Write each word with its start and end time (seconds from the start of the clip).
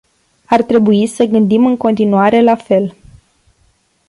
Ar 0.47 0.61
trebui 0.63 1.07
să 1.07 1.23
gândim 1.25 1.65
în 1.65 1.77
continuare 1.77 2.41
la 2.41 2.55
fel. 2.55 2.95